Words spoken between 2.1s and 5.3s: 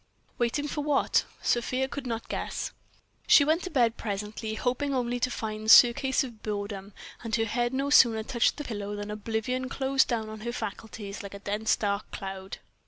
guess.... She went to bed presently, hoping only to